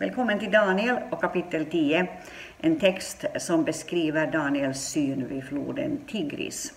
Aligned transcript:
Välkommen 0.00 0.38
till 0.38 0.50
Daniel 0.50 0.96
och 1.10 1.20
kapitel 1.20 1.66
10, 1.66 2.06
en 2.60 2.78
text 2.78 3.24
som 3.36 3.64
beskriver 3.64 4.26
Daniels 4.26 4.80
syn 4.80 5.28
vid 5.28 5.44
floden 5.44 5.98
Tigris. 6.06 6.72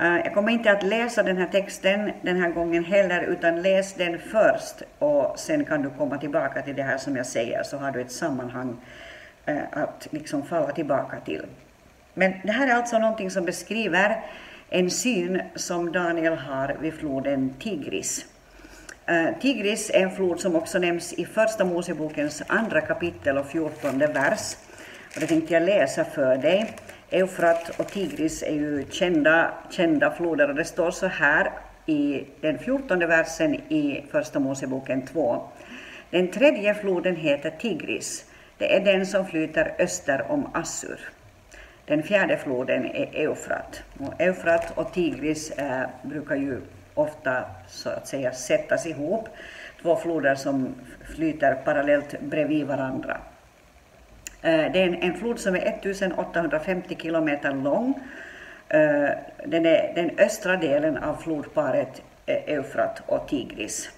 Eh, 0.00 0.16
jag 0.16 0.34
kommer 0.34 0.52
inte 0.52 0.72
att 0.72 0.82
läsa 0.82 1.22
den 1.22 1.36
här 1.36 1.46
texten 1.46 2.12
den 2.22 2.36
här 2.36 2.50
gången 2.50 2.84
heller, 2.84 3.22
utan 3.22 3.62
läs 3.62 3.94
den 3.94 4.18
först 4.18 4.82
och 4.98 5.38
sen 5.38 5.64
kan 5.64 5.82
du 5.82 5.90
komma 5.90 6.18
tillbaka 6.18 6.62
till 6.62 6.76
det 6.76 6.82
här 6.82 6.98
som 6.98 7.16
jag 7.16 7.26
säger, 7.26 7.62
så 7.62 7.76
har 7.76 7.90
du 7.90 8.00
ett 8.00 8.12
sammanhang 8.12 8.76
eh, 9.46 9.58
att 9.72 10.08
liksom 10.10 10.42
falla 10.42 10.72
tillbaka 10.72 11.20
till. 11.20 11.46
Men 12.14 12.32
det 12.44 12.52
här 12.52 12.68
är 12.68 12.74
alltså 12.74 12.98
någonting 12.98 13.30
som 13.30 13.44
beskriver 13.44 14.24
en 14.70 14.90
syn 14.90 15.42
som 15.54 15.92
Daniel 15.92 16.34
har 16.34 16.76
vid 16.80 16.94
floden 16.94 17.54
Tigris. 17.58 18.26
Eh, 19.08 19.38
Tigris 19.40 19.90
är 19.94 20.02
en 20.02 20.10
flod 20.10 20.40
som 20.40 20.56
också 20.56 20.78
nämns 20.78 21.12
i 21.12 21.24
Första 21.24 21.64
Mosebokens 21.64 22.42
andra 22.46 22.80
kapitel 22.80 23.38
och 23.38 23.46
fjortonde 23.46 24.06
vers. 24.06 24.56
Och 25.14 25.20
det 25.20 25.26
tänkte 25.26 25.54
jag 25.54 25.62
läsa 25.62 26.04
för 26.04 26.36
dig. 26.36 26.74
Eufrat 27.10 27.80
och 27.80 27.86
Tigris 27.88 28.42
är 28.42 28.52
ju 28.52 28.84
kända, 28.90 29.52
kända 29.70 30.10
floder 30.10 30.48
och 30.48 30.54
det 30.54 30.64
står 30.64 30.90
så 30.90 31.06
här 31.06 31.50
i 31.86 32.24
den 32.40 32.58
fjortonde 32.58 33.06
versen 33.06 33.54
i 33.54 34.04
Första 34.10 34.38
Moseboken 34.38 35.06
2. 35.06 35.42
Den 36.10 36.28
tredje 36.28 36.74
floden 36.74 37.16
heter 37.16 37.50
Tigris. 37.50 38.24
Det 38.58 38.76
är 38.76 38.84
den 38.84 39.06
som 39.06 39.26
flyter 39.26 39.74
öster 39.78 40.26
om 40.28 40.50
Assur. 40.54 41.00
Den 41.86 42.02
fjärde 42.02 42.36
floden 42.36 42.86
är 42.86 43.10
Eufrat. 43.12 43.82
Och 43.98 44.20
Eufrat 44.20 44.78
och 44.78 44.92
Tigris 44.92 45.50
eh, 45.50 45.88
brukar 46.02 46.36
ju 46.36 46.60
ofta 46.98 47.44
så 47.66 47.90
att 47.90 48.08
säga 48.08 48.32
sättas 48.32 48.86
ihop. 48.86 49.28
Två 49.82 49.96
floder 49.96 50.34
som 50.34 50.74
flyter 51.14 51.54
parallellt 51.54 52.20
bredvid 52.20 52.66
varandra. 52.66 53.20
Eh, 54.42 54.72
det 54.72 54.82
är 54.82 54.98
en, 55.00 55.14
flod 55.14 55.38
som 55.38 55.54
är 55.54 55.58
1850 55.58 56.96
kilometer 56.96 57.52
lång. 57.52 57.94
Eh, 58.68 59.08
den 59.46 59.66
är 59.66 59.92
den 59.94 60.10
östra 60.18 60.56
delen 60.56 60.96
av 60.96 61.16
flodparet 61.16 62.02
eh, 62.26 62.54
Eufrat 62.54 63.02
och 63.06 63.28
Tigris. 63.28 63.90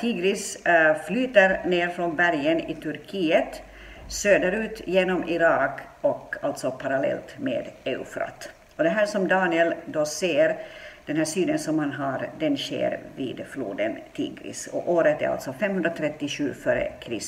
Tigris 0.00 0.58
flyter 1.06 1.60
ner 1.64 1.88
från 1.88 2.16
bergen 2.16 2.60
i 2.60 2.74
Turkiet 2.74 3.62
söderut 4.08 4.82
genom 4.84 5.28
Irak 5.28 5.80
och 6.00 6.36
alltså 6.42 6.70
parallellt 6.70 7.38
med 7.38 7.68
Eufrat. 7.84 8.50
Och 8.76 8.84
det 8.84 8.90
här 8.90 9.06
som 9.06 9.28
Daniel 9.28 9.74
då 9.86 10.06
ser 10.06 10.56
den 11.10 11.16
här 11.16 11.24
synen 11.24 11.58
som 11.58 11.76
man 11.76 11.92
har, 11.92 12.28
den 12.38 12.56
sker 12.56 13.00
vid 13.16 13.44
floden 13.50 13.98
Tigris 14.12 14.66
och 14.66 14.92
året 14.92 15.22
är 15.22 15.28
alltså 15.28 15.52
537 15.52 16.54
f.Kr. 16.64 17.18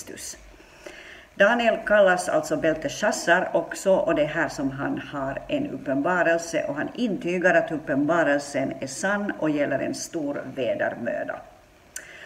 Daniel 1.34 1.76
kallas 1.86 2.28
alltså 2.28 2.56
Belteshazzar 2.56 3.50
också 3.52 3.92
och 3.92 4.14
det 4.14 4.22
är 4.22 4.26
här 4.26 4.48
som 4.48 4.70
han 4.70 4.98
har 4.98 5.38
en 5.48 5.70
uppenbarelse 5.70 6.64
och 6.68 6.74
han 6.74 6.88
intygar 6.94 7.54
att 7.54 7.72
uppenbarelsen 7.72 8.72
är 8.80 8.86
sann 8.86 9.32
och 9.38 9.50
gäller 9.50 9.78
en 9.78 9.94
stor 9.94 10.42
vedermöda. 10.54 11.40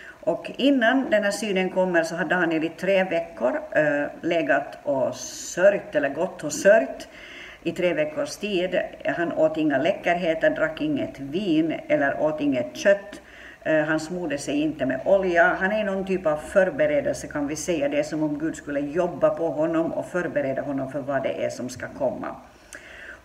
Och 0.09 0.51
innan 0.57 1.11
den 1.11 1.25
här 1.25 1.31
synen 1.31 1.70
kommer 1.70 2.03
så 2.03 2.17
har 2.17 2.25
Daniel 2.25 2.65
i 2.65 2.69
tre 2.69 3.05
veckor 3.05 3.61
äh, 3.73 4.07
legat 4.23 4.79
och 4.83 5.15
sörjt, 5.17 5.95
eller 5.95 6.09
gått 6.09 6.45
och 6.45 6.53
sörjt 6.53 7.09
i 7.67 7.72
tre 7.72 7.95
veckors 7.95 8.36
tid. 8.36 8.81
Han 9.17 9.33
åt 9.33 9.56
inga 9.56 9.78
läckerheter, 9.78 10.50
drack 10.50 10.81
inget 10.81 11.20
vin 11.20 11.75
eller 11.89 12.20
åt 12.20 12.41
inget 12.41 12.77
kött. 12.77 13.20
Eh, 13.62 13.84
han 13.84 14.00
smorde 14.00 14.39
sig 14.39 14.61
inte 14.61 14.86
med 14.86 15.00
olja. 15.05 15.56
Han 15.61 15.73
är 15.73 15.84
någon 15.84 16.06
typ 16.06 16.27
av 16.27 16.36
förberedelse 16.36 17.27
kan 17.27 17.47
vi 17.47 17.56
säga. 17.56 17.89
Det 17.89 17.98
är 17.98 18.03
som 18.03 18.23
om 18.23 18.39
Gud 18.39 18.56
skulle 18.56 18.81
jobba 18.81 19.31
på 19.31 19.48
honom 19.48 19.92
och 19.92 20.06
förbereda 20.06 20.62
honom 20.62 20.92
för 20.92 21.00
vad 21.00 21.23
det 21.23 21.45
är 21.45 21.50
som 21.50 21.69
ska 21.69 21.86
komma. 21.89 22.36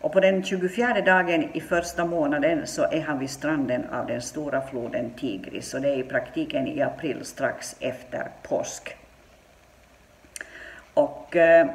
Och 0.02 0.14
på 0.14 0.20
den 0.20 0.44
24 0.44 1.02
dagen 1.02 1.50
i 1.54 1.62
första 1.62 2.06
månaden 2.06 2.68
så 2.68 2.84
är 2.84 3.02
han 3.02 3.20
vid 3.20 3.30
stranden 3.30 3.86
av 3.92 4.08
den 4.08 4.22
stora 4.22 4.62
floden 4.62 5.10
Tigris. 5.10 5.74
Och 5.74 5.82
det 5.82 5.90
är 5.90 5.98
i 5.98 6.04
praktiken 6.04 6.68
i 6.68 6.82
april 6.82 7.26
strax 7.26 7.76
efter 7.80 8.28
påsk. 8.44 8.96
Och 10.94 11.36
eh, 11.36 11.68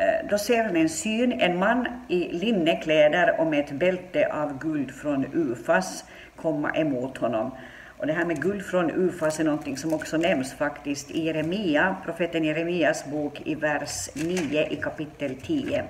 Eh, 0.00 0.26
då 0.28 0.38
ser 0.38 0.64
han 0.64 0.76
en 0.76 0.88
syn, 0.88 1.32
en 1.32 1.58
man 1.58 1.86
i 2.08 2.28
linnekläder 2.32 3.40
och 3.40 3.46
med 3.46 3.60
ett 3.60 3.72
bälte 3.72 4.32
av 4.32 4.58
guld 4.58 4.94
från 4.94 5.26
Ufas 5.34 6.04
komma 6.36 6.76
emot 6.76 7.18
honom. 7.18 7.50
Och 7.98 8.06
det 8.06 8.12
här 8.12 8.24
med 8.24 8.42
guld 8.42 8.64
från 8.64 8.90
Ufas 8.90 9.40
är 9.40 9.44
någonting 9.44 9.76
som 9.76 9.94
också 9.94 10.16
nämns 10.16 10.52
faktiskt 10.52 11.10
i 11.10 11.24
Jeremia, 11.24 11.96
profeten 12.04 12.44
Jeremias 12.44 13.04
bok 13.04 13.42
i 13.44 13.54
vers 13.54 14.08
9 14.14 14.66
i 14.70 14.76
kapitel 14.76 15.36
10. 15.46 15.84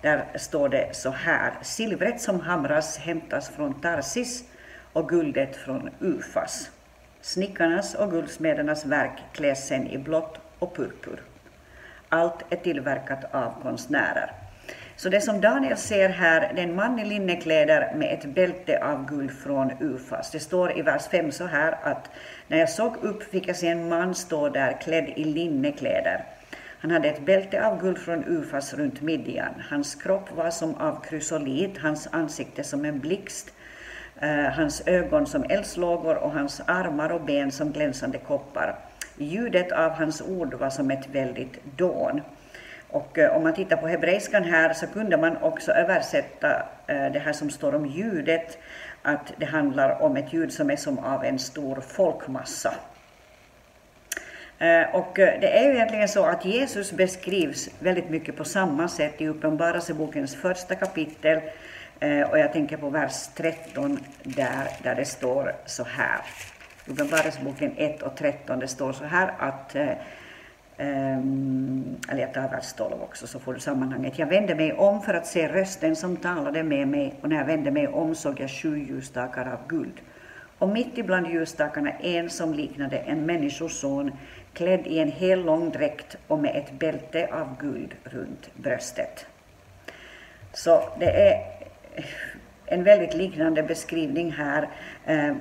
Där 0.00 0.24
står 0.34 0.68
det 0.68 0.96
så 0.96 1.10
här. 1.10 1.52
Silvret 1.62 2.20
som 2.20 2.40
hamras 2.40 2.98
hämtas 2.98 3.48
från 3.48 3.80
Tarsis 3.80 4.44
och 4.92 5.08
guldet 5.08 5.56
från 5.56 5.90
Ufas. 6.00 6.70
Snickarnas 7.20 7.94
och 7.94 8.10
guldsmedernas 8.10 8.86
verk 8.86 9.18
kläs 9.32 9.66
sen 9.66 9.86
i 9.86 9.98
blått 9.98 10.40
och 10.58 10.76
purpur. 10.76 11.31
Allt 12.12 12.44
är 12.50 12.56
tillverkat 12.56 13.34
av 13.34 13.62
konstnärer. 13.62 14.32
Så 14.96 15.08
det 15.08 15.20
som 15.20 15.40
Daniel 15.40 15.76
ser 15.76 16.08
här, 16.08 16.52
det 16.54 16.60
är 16.60 16.64
en 16.64 16.74
man 16.74 16.98
i 16.98 17.04
linnekläder 17.04 17.92
med 17.94 18.14
ett 18.14 18.34
bälte 18.34 18.84
av 18.84 19.06
guld 19.06 19.30
från 19.30 19.72
Ufas. 19.80 20.30
Det 20.30 20.40
står 20.40 20.78
i 20.78 20.82
vers 20.82 21.02
5 21.10 21.32
så 21.32 21.46
här 21.46 21.78
att 21.82 22.10
när 22.48 22.58
jag 22.58 22.70
såg 22.70 22.96
upp 22.96 23.22
fick 23.22 23.48
jag 23.48 23.56
se 23.56 23.68
en 23.68 23.88
man 23.88 24.14
stå 24.14 24.48
där 24.48 24.80
klädd 24.80 25.08
i 25.16 25.24
linnekläder. 25.24 26.24
Han 26.78 26.90
hade 26.90 27.08
ett 27.08 27.26
bälte 27.26 27.66
av 27.66 27.80
guld 27.80 27.98
från 27.98 28.24
Ufas 28.24 28.74
runt 28.74 29.00
midjan. 29.00 29.62
Hans 29.70 29.94
kropp 29.94 30.36
var 30.36 30.50
som 30.50 30.74
av 30.74 31.04
krysolit, 31.04 31.78
hans 31.78 32.08
ansikte 32.12 32.64
som 32.64 32.84
en 32.84 33.00
blixt, 33.00 33.52
eh, 34.20 34.44
hans 34.44 34.82
ögon 34.86 35.26
som 35.26 35.44
eldslågor 35.48 36.16
och 36.16 36.32
hans 36.32 36.60
armar 36.66 37.12
och 37.12 37.20
ben 37.20 37.52
som 37.52 37.72
glänsande 37.72 38.18
koppar. 38.18 38.78
Ljudet 39.16 39.72
av 39.72 39.90
hans 39.90 40.22
ord 40.22 40.54
var 40.54 40.70
som 40.70 40.90
ett 40.90 41.08
väldigt 41.08 41.64
dån. 41.76 42.20
Och 42.92 43.18
eh, 43.18 43.36
om 43.36 43.42
man 43.42 43.54
tittar 43.54 43.76
på 43.76 43.88
hebreiskan 43.88 44.44
här 44.44 44.72
så 44.72 44.86
kunde 44.86 45.16
man 45.16 45.36
också 45.36 45.72
översätta 45.72 46.62
eh, 46.86 47.12
det 47.12 47.18
här 47.18 47.32
som 47.32 47.50
står 47.50 47.74
om 47.74 47.86
ljudet, 47.86 48.58
att 49.02 49.32
det 49.36 49.46
handlar 49.46 50.02
om 50.02 50.16
ett 50.16 50.32
ljud 50.32 50.52
som 50.52 50.70
är 50.70 50.76
som 50.76 50.98
av 50.98 51.24
en 51.24 51.38
stor 51.38 51.80
folkmassa. 51.80 52.74
Eh, 54.58 54.94
och 54.94 55.12
det 55.14 55.58
är 55.58 55.68
ju 55.68 55.74
egentligen 55.74 56.08
så 56.08 56.24
att 56.24 56.44
Jesus 56.44 56.92
beskrivs 56.92 57.70
väldigt 57.78 58.10
mycket 58.10 58.36
på 58.36 58.44
samma 58.44 58.88
sätt 58.88 59.20
i 59.20 59.28
Uppenbarelsebokens 59.28 60.36
första 60.36 60.74
kapitel, 60.74 61.40
och 62.30 62.38
jag 62.38 62.52
tänker 62.52 62.76
på 62.76 62.90
vers 62.90 63.28
13 63.34 63.98
där, 64.22 64.68
där 64.82 64.94
det 64.94 65.04
står 65.04 65.54
så 65.66 65.84
här. 65.84 66.20
Uppenbarelseboken 66.86 67.72
1 67.76 68.02
och 68.02 68.16
13, 68.16 68.58
det 68.58 68.68
står 68.68 68.92
så 68.92 69.04
här 69.04 69.34
att 69.38 69.76
Um, 70.76 71.96
eller 72.08 72.20
jag 72.20 72.34
tar 72.34 72.48
vers 72.48 72.72
12 72.72 73.02
också 73.02 73.26
så 73.26 73.38
får 73.38 73.54
du 73.54 73.60
sammanhanget. 73.60 74.18
Jag 74.18 74.26
vände 74.26 74.54
mig 74.54 74.72
om 74.72 75.02
för 75.02 75.14
att 75.14 75.26
se 75.26 75.48
rösten 75.48 75.96
som 75.96 76.16
talade 76.16 76.62
med 76.62 76.88
mig 76.88 77.14
och 77.20 77.28
när 77.28 77.36
jag 77.36 77.44
vände 77.44 77.70
mig 77.70 77.88
om 77.88 78.14
såg 78.14 78.40
jag 78.40 78.50
sju 78.50 78.78
ljusstakar 78.78 79.52
av 79.52 79.68
guld. 79.68 80.00
Och 80.58 80.68
mitt 80.68 80.98
ibland 80.98 81.26
ljusstakarna 81.26 81.90
en 81.90 82.30
som 82.30 82.54
liknade 82.54 82.98
en 82.98 83.26
människoson 83.26 84.12
klädd 84.52 84.86
i 84.86 84.98
en 84.98 85.12
hel 85.12 85.44
lång 85.44 85.70
dräkt 85.70 86.16
och 86.28 86.38
med 86.38 86.56
ett 86.56 86.78
bälte 86.78 87.28
av 87.32 87.56
guld 87.60 87.94
runt 88.04 88.50
bröstet. 88.54 89.26
Så 90.52 90.82
det 90.98 91.28
är 91.28 91.40
en 92.66 92.84
väldigt 92.84 93.14
liknande 93.14 93.62
beskrivning 93.62 94.32
här, 94.32 94.68
eh, 95.06 95.34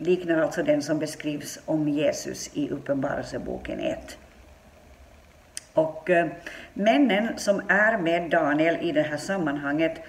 liknar 0.00 0.42
alltså 0.42 0.62
den 0.62 0.82
som 0.82 0.98
beskrivs 0.98 1.60
om 1.64 1.88
Jesus 1.88 2.50
i 2.54 2.68
Uppenbarelseboken 2.68 3.80
1. 3.80 4.18
Och 5.72 6.10
eh, 6.10 6.26
männen 6.74 7.38
som 7.38 7.62
är 7.68 7.98
med 7.98 8.30
Daniel 8.30 8.76
i 8.80 8.92
det 8.92 9.02
här 9.02 9.16
sammanhanget 9.16 10.00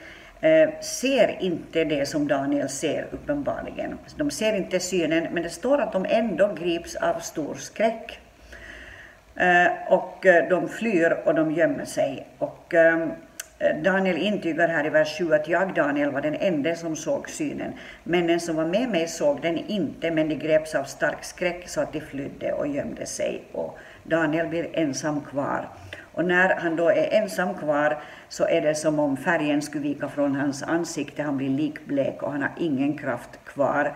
eh, 0.41 0.69
ser 0.81 1.37
inte 1.41 1.83
det 1.83 2.05
som 2.05 2.27
Daniel 2.27 2.69
ser 2.69 3.07
uppenbarligen. 3.11 3.97
De 4.15 4.31
ser 4.31 4.53
inte 4.53 4.79
synen, 4.79 5.27
men 5.31 5.43
det 5.43 5.49
står 5.49 5.81
att 5.81 5.93
de 5.93 6.05
ändå 6.09 6.53
grips 6.53 6.95
av 6.95 7.19
stor 7.19 7.55
skräck. 7.55 8.19
Eh, 9.35 9.93
och 9.93 10.25
eh, 10.25 10.49
de 10.49 10.69
flyr 10.69 11.17
och 11.25 11.35
de 11.35 11.51
gömmer 11.51 11.85
sig. 11.85 12.27
Och 12.37 12.73
eh, 12.73 13.07
Eh, 13.61 13.75
Daniel 13.81 14.17
intygar 14.17 14.67
här 14.67 14.85
i 14.85 14.89
vers 14.89 15.17
7 15.17 15.33
att 15.33 15.47
jag, 15.47 15.73
Daniel, 15.73 16.11
var 16.11 16.21
den 16.21 16.35
enda 16.35 16.75
som 16.75 16.95
såg 16.95 17.29
synen. 17.29 17.73
Männen 18.03 18.39
som 18.39 18.55
var 18.55 18.65
med 18.65 18.89
mig 18.89 19.07
såg 19.07 19.41
den 19.41 19.57
inte, 19.57 20.11
men 20.11 20.29
de 20.29 20.35
greps 20.35 20.75
av 20.75 20.83
stark 20.83 21.23
skräck 21.23 21.69
så 21.69 21.81
att 21.81 21.93
de 21.93 22.01
flydde 22.01 22.53
och 22.53 22.67
gömde 22.67 23.05
sig. 23.05 23.43
Och 23.51 23.77
Daniel 24.03 24.47
blir 24.47 24.69
ensam 24.73 25.21
kvar. 25.21 25.69
Och 26.13 26.25
när 26.25 26.55
han 26.55 26.75
då 26.75 26.89
är 26.89 27.13
ensam 27.13 27.53
kvar 27.53 28.01
så 28.29 28.47
är 28.47 28.61
det 28.61 28.75
som 28.75 28.99
om 28.99 29.17
färgen 29.17 29.61
skulle 29.61 29.83
vika 29.83 30.09
från 30.09 30.35
hans 30.35 30.63
ansikte. 30.63 31.23
Han 31.23 31.37
blir 31.37 31.49
likblek 31.49 32.23
och 32.23 32.31
han 32.31 32.41
har 32.41 32.51
ingen 32.59 32.97
kraft 32.97 33.39
kvar. 33.45 33.93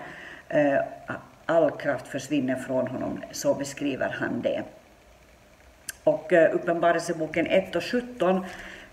Eh, 0.49 0.79
all 1.45 1.71
kraft 1.71 2.07
försvinner 2.07 2.55
från 2.55 2.87
honom, 2.87 3.21
så 3.31 3.53
beskriver 3.53 4.09
han 4.19 4.41
det. 4.41 4.63
Och 6.03 6.33
eh, 6.33 6.55
Uppenbarelseboken 6.55 7.47
1 7.47 7.75
och 7.75 7.83
17 7.83 8.45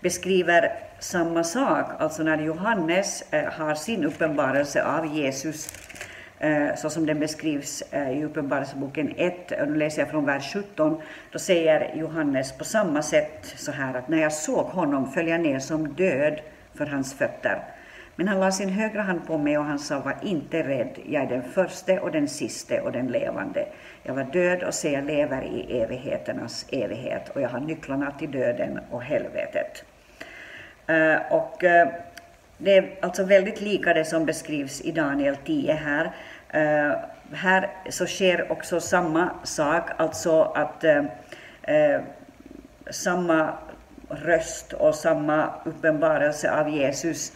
beskriver 0.03 0.73
samma 0.99 1.45
sak, 1.45 1.87
alltså 1.99 2.23
när 2.23 2.39
Johannes 2.39 3.25
eh, 3.33 3.53
har 3.53 3.75
sin 3.75 4.05
uppenbarelse 4.05 4.85
av 4.85 5.07
Jesus 5.07 5.75
eh, 6.39 6.75
så 6.77 6.91
som 6.91 7.07
den 7.07 7.21
beskrivs 7.21 7.83
eh, 7.91 8.19
i 8.19 8.25
Uppenbarelseboken 8.25 9.15
1, 9.17 9.53
och 9.61 9.69
nu 9.69 9.75
läser 9.75 10.03
jag 10.03 10.11
från 10.11 10.27
vers 10.27 10.53
17, 10.53 11.01
då 11.33 11.39
säger 11.39 11.97
Johannes 11.97 12.53
på 12.53 12.65
samma 12.65 13.03
sätt 13.03 13.55
så 13.57 13.73
här 13.73 13.95
att 13.95 14.09
när 14.09 14.19
jag 14.19 14.33
såg 14.33 14.67
honom 14.67 15.13
föll 15.13 15.29
jag 15.29 15.41
ner 15.41 15.59
som 15.59 15.95
död 15.95 16.41
för 16.75 16.87
hans 16.87 17.15
fötter. 17.15 17.63
Men 18.17 18.29
han 18.29 18.41
lade 18.41 18.53
sin 18.53 18.69
högra 18.69 19.03
hand 19.03 19.27
på 19.27 19.39
mig 19.39 19.59
och 19.59 19.65
han 19.65 19.79
sa, 19.79 20.01
var 20.01 20.17
inte 20.23 20.63
rädd, 20.63 20.99
jag 21.07 21.23
är 21.23 21.29
den 21.29 21.43
förste 21.43 22.01
och 22.01 22.11
den 22.11 22.29
siste 22.29 22.81
och 22.81 22.93
den 22.93 23.07
levande. 23.07 23.69
Jag 24.03 24.15
var 24.15 24.25
död 24.25 24.63
och 24.63 24.75
se, 24.75 24.93
jag 24.93 25.05
lever 25.05 25.43
i 25.43 25.81
evigheternas 25.81 26.67
evighet 26.73 27.29
och 27.29 27.41
jag 27.41 27.49
har 27.49 27.61
nycklarna 27.61 28.11
till 28.11 28.31
döden 28.31 28.79
och 28.91 29.03
helvetet. 29.03 29.85
Eh, 30.93 31.33
och 31.33 31.65
eh, 31.65 31.89
det 32.59 32.77
är 32.77 32.91
alltså 33.01 33.25
väldigt 33.25 33.61
lika 33.61 33.95
det 33.95 34.05
som 34.05 34.27
beskrivs 34.27 34.81
i 34.81 34.93
Daniel 34.93 35.37
10 35.37 35.73
här. 35.73 36.13
Eh, 36.51 36.97
här 37.33 37.71
så 37.91 38.07
sker 38.07 38.53
också 38.53 38.81
samma 38.81 39.31
sak, 39.43 39.91
alltså 39.97 40.43
att 40.43 40.85
samma 42.91 43.53
röst 44.09 44.73
och 44.73 44.95
samma 44.95 45.51
uppenbarelse 45.65 46.51
av 46.61 46.69
Jesus 46.69 47.33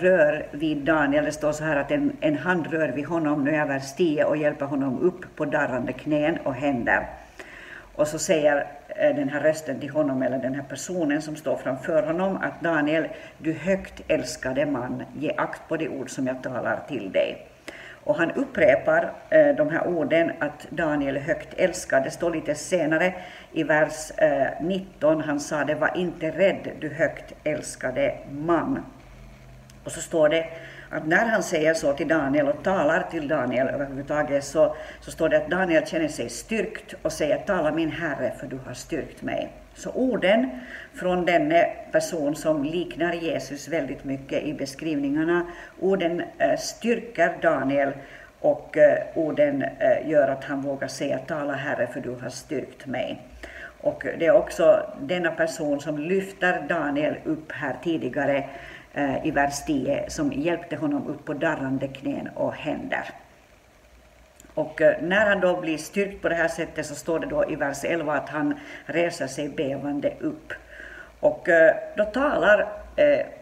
rör 0.00 0.46
vid 0.50 0.76
Daniel. 0.76 1.24
Det 1.24 1.32
står 1.32 1.52
så 1.52 1.64
här 1.64 1.76
att 1.76 1.90
en, 1.90 2.16
en 2.20 2.36
hand 2.36 2.66
rör 2.66 2.88
vid 2.88 3.06
honom, 3.06 3.44
nu 3.44 3.50
är 3.50 3.66
vers 3.66 3.94
10, 3.96 4.24
och 4.24 4.36
hjälper 4.36 4.66
honom 4.66 5.00
upp 5.00 5.36
på 5.36 5.44
darrande 5.44 5.92
knän 5.92 6.38
och 6.44 6.54
händer. 6.54 7.06
Och 7.94 8.08
så 8.08 8.18
säger 8.18 8.66
den 8.98 9.28
här 9.28 9.40
rösten 9.40 9.80
till 9.80 9.90
honom, 9.90 10.22
eller 10.22 10.38
den 10.38 10.54
här 10.54 10.62
personen 10.62 11.22
som 11.22 11.36
står 11.36 11.56
framför 11.56 12.02
honom, 12.02 12.36
att 12.36 12.60
Daniel, 12.60 13.08
du 13.38 13.52
högt 13.52 14.02
älskade 14.08 14.66
man, 14.66 15.02
ge 15.18 15.32
akt 15.36 15.68
på 15.68 15.76
de 15.76 15.88
ord 15.88 16.10
som 16.10 16.26
jag 16.26 16.42
talar 16.42 16.80
till 16.88 17.12
dig. 17.12 17.46
Och 18.06 18.16
han 18.16 18.30
upprepar 18.30 19.12
eh, 19.30 19.56
de 19.56 19.70
här 19.70 19.86
orden 19.86 20.32
att 20.38 20.66
Daniel 20.70 21.16
är 21.16 21.20
högt 21.20 21.54
älskad. 21.54 22.04
Det 22.04 22.10
står 22.10 22.34
lite 22.34 22.54
senare 22.54 23.14
i 23.52 23.62
vers 23.62 24.10
eh, 24.16 24.46
19. 24.60 25.20
Han 25.20 25.40
sa 25.40 25.64
det 25.64 25.74
var 25.74 25.96
inte 25.96 26.30
rädd 26.30 26.70
du 26.80 26.88
högt 26.88 27.34
älskade 27.44 28.18
man. 28.30 28.84
Och 29.84 29.92
så 29.92 30.00
står 30.00 30.28
det 30.28 30.46
att 30.90 31.06
när 31.06 31.26
han 31.26 31.42
säger 31.42 31.74
så 31.74 31.92
till 31.92 32.08
Daniel 32.08 32.48
och 32.48 32.62
talar 32.62 33.06
till 33.10 33.28
Daniel 33.28 33.68
överhuvudtaget 33.68 34.44
så, 34.44 34.76
så 35.00 35.10
står 35.10 35.28
det 35.28 35.36
att 35.36 35.50
Daniel 35.50 35.86
känner 35.86 36.08
sig 36.08 36.28
styrkt 36.28 36.94
och 37.02 37.12
säger 37.12 37.38
tala 37.38 37.72
min 37.72 37.90
herre 37.90 38.32
för 38.40 38.46
du 38.46 38.58
har 38.66 38.74
styrkt 38.74 39.22
mig. 39.22 39.52
Så 39.74 39.90
orden 39.90 40.50
från 40.94 41.24
denne 41.24 41.68
person 41.92 42.36
som 42.36 42.64
liknar 42.64 43.12
Jesus 43.12 43.68
väldigt 43.68 44.04
mycket 44.04 44.42
i 44.42 44.54
beskrivningarna, 44.54 45.46
orden 45.80 46.22
eh, 46.38 46.58
styrker 46.58 47.38
Daniel 47.42 47.92
och 48.40 48.76
eh, 48.76 48.98
orden 49.14 49.62
eh, 49.62 50.10
gör 50.10 50.28
att 50.28 50.44
han 50.44 50.62
vågar 50.62 50.88
säga 50.88 51.18
tala 51.18 51.52
Herre 51.52 51.86
för 51.86 52.00
du 52.00 52.10
har 52.10 52.30
styrkt 52.30 52.86
mig. 52.86 53.22
Och 53.80 54.06
det 54.18 54.26
är 54.26 54.32
också 54.32 54.86
denna 55.00 55.30
person 55.30 55.80
som 55.80 55.98
lyfter 55.98 56.64
Daniel 56.68 57.16
upp 57.24 57.52
här 57.52 57.76
tidigare 57.84 58.48
Eh, 58.96 59.26
i 59.26 59.30
vers 59.30 59.64
10 59.66 60.04
som 60.08 60.32
hjälpte 60.32 60.76
honom 60.76 61.06
upp 61.06 61.24
på 61.24 61.34
darrande 61.34 61.88
knän 61.88 62.28
och 62.34 62.54
händer. 62.54 63.04
Och 64.54 64.82
eh, 64.82 65.02
när 65.02 65.26
han 65.26 65.40
då 65.40 65.60
blir 65.60 65.78
styrkt 65.78 66.22
på 66.22 66.28
det 66.28 66.34
här 66.34 66.48
sättet 66.48 66.86
så 66.86 66.94
står 66.94 67.18
det 67.18 67.26
då 67.26 67.50
i 67.50 67.56
vers 67.56 67.84
11 67.84 68.14
att 68.14 68.28
han 68.28 68.54
reser 68.86 69.26
sig 69.26 69.48
bevande 69.48 70.12
upp. 70.20 70.52
Och 71.20 71.48
eh, 71.48 71.76
då 71.96 72.04
talar 72.04 72.68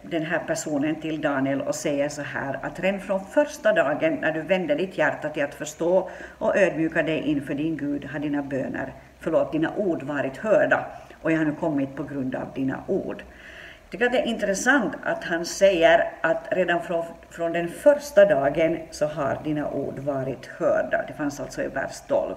den 0.02 0.22
här 0.22 0.38
personen 0.46 1.00
till 1.00 1.20
Daniel 1.20 1.60
och 1.60 1.74
säger 1.74 2.08
så 2.08 2.22
här 2.22 2.58
att 2.62 2.80
redan 2.80 3.00
från 3.00 3.24
första 3.24 3.72
dagen 3.72 4.14
när 4.14 4.32
du 4.32 4.40
vände 4.40 4.74
ditt 4.74 4.98
hjärta 4.98 5.28
till 5.28 5.44
att 5.44 5.54
förstå 5.54 6.10
och 6.38 6.56
ödmjuka 6.56 7.02
dig 7.02 7.18
inför 7.18 7.54
din 7.54 7.76
Gud 7.76 8.04
har 8.04 8.18
dina 8.18 8.42
böner, 8.42 8.92
förlåt, 9.20 9.52
dina 9.52 9.76
ord 9.76 10.02
varit 10.02 10.36
hörda 10.36 10.86
och 11.22 11.32
jag 11.32 11.38
har 11.38 11.44
nu 11.44 11.54
kommit 11.54 11.96
på 11.96 12.02
grund 12.02 12.34
av 12.34 12.46
dina 12.54 12.84
ord 12.86 13.22
tycker 13.94 14.06
att 14.06 14.12
det 14.12 14.19
är 14.19 14.26
intressant 14.26 14.94
att 15.05 15.25
han 15.25 15.44
säger 15.44 16.11
att 16.20 16.49
redan 16.50 16.82
från, 16.82 17.05
från 17.31 17.52
den 17.52 17.69
första 17.69 18.25
dagen 18.25 18.79
så 18.91 19.06
har 19.06 19.41
dina 19.44 19.70
ord 19.70 19.99
varit 19.99 20.46
hörda. 20.46 21.05
Det 21.08 21.12
fanns 21.12 21.41
alltså 21.41 21.62
i 21.62 21.69
vers 21.69 22.00
12. 22.08 22.35